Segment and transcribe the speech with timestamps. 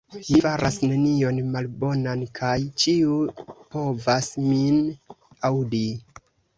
[0.13, 2.55] Mi faras nenion malbonan, kaj
[2.87, 4.85] ĉiu povas min
[5.55, 5.89] aŭdi.